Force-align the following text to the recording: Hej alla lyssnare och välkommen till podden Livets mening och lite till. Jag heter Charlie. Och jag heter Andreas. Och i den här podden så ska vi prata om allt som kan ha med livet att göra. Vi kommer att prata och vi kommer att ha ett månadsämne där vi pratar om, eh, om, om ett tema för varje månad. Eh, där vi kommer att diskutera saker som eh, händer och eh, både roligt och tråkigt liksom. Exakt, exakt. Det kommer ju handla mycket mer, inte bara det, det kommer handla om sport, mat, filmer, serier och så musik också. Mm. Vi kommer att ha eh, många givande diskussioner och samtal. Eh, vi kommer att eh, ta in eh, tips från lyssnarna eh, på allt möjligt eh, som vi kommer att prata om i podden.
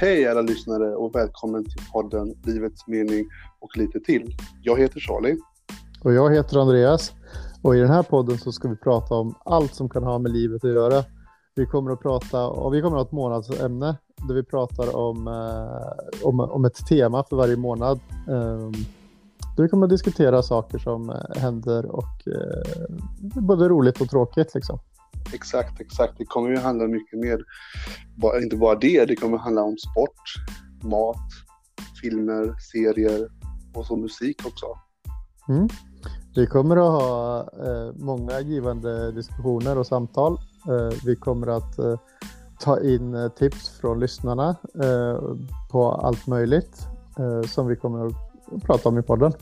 Hej 0.00 0.28
alla 0.28 0.40
lyssnare 0.40 0.96
och 0.96 1.14
välkommen 1.14 1.64
till 1.64 1.82
podden 1.92 2.34
Livets 2.44 2.86
mening 2.86 3.26
och 3.58 3.76
lite 3.76 4.00
till. 4.00 4.36
Jag 4.62 4.78
heter 4.80 5.00
Charlie. 5.00 5.38
Och 6.04 6.12
jag 6.12 6.34
heter 6.34 6.58
Andreas. 6.58 7.12
Och 7.62 7.76
i 7.76 7.78
den 7.78 7.90
här 7.90 8.02
podden 8.02 8.38
så 8.38 8.52
ska 8.52 8.68
vi 8.68 8.76
prata 8.76 9.14
om 9.14 9.34
allt 9.44 9.74
som 9.74 9.88
kan 9.88 10.02
ha 10.02 10.18
med 10.18 10.32
livet 10.32 10.64
att 10.64 10.70
göra. 10.70 11.04
Vi 11.54 11.66
kommer 11.66 11.90
att 11.90 12.02
prata 12.02 12.46
och 12.46 12.74
vi 12.74 12.82
kommer 12.82 12.96
att 12.96 13.02
ha 13.02 13.06
ett 13.06 13.12
månadsämne 13.12 13.96
där 14.28 14.34
vi 14.34 14.42
pratar 14.42 14.96
om, 14.96 15.28
eh, 15.28 16.26
om, 16.26 16.40
om 16.40 16.64
ett 16.64 16.86
tema 16.86 17.24
för 17.28 17.36
varje 17.36 17.56
månad. 17.56 18.00
Eh, 18.28 18.70
där 19.56 19.62
vi 19.62 19.68
kommer 19.68 19.86
att 19.86 19.90
diskutera 19.90 20.42
saker 20.42 20.78
som 20.78 21.10
eh, 21.10 21.40
händer 21.40 21.86
och 21.86 22.28
eh, 22.28 22.86
både 23.20 23.68
roligt 23.68 24.00
och 24.00 24.10
tråkigt 24.10 24.54
liksom. 24.54 24.78
Exakt, 25.32 25.80
exakt. 25.80 26.18
Det 26.18 26.24
kommer 26.24 26.50
ju 26.50 26.56
handla 26.56 26.86
mycket 26.86 27.18
mer, 27.18 27.44
inte 28.42 28.56
bara 28.56 28.74
det, 28.74 29.04
det 29.04 29.16
kommer 29.16 29.38
handla 29.38 29.62
om 29.62 29.76
sport, 29.78 30.22
mat, 30.82 31.30
filmer, 32.02 32.54
serier 32.72 33.28
och 33.74 33.86
så 33.86 33.96
musik 33.96 34.46
också. 34.46 34.66
Mm. 35.48 35.68
Vi 36.34 36.46
kommer 36.46 36.76
att 36.76 37.02
ha 37.02 37.40
eh, 37.40 37.94
många 37.96 38.40
givande 38.40 39.12
diskussioner 39.12 39.78
och 39.78 39.86
samtal. 39.86 40.32
Eh, 40.68 40.96
vi 41.04 41.16
kommer 41.16 41.46
att 41.46 41.78
eh, 41.78 41.98
ta 42.60 42.80
in 42.80 43.14
eh, 43.14 43.28
tips 43.28 43.68
från 43.68 44.00
lyssnarna 44.00 44.56
eh, 44.82 45.22
på 45.70 45.92
allt 45.92 46.26
möjligt 46.26 46.86
eh, 47.18 47.42
som 47.42 47.66
vi 47.66 47.76
kommer 47.76 48.06
att 48.06 48.62
prata 48.62 48.88
om 48.88 48.98
i 48.98 49.02
podden. 49.02 49.32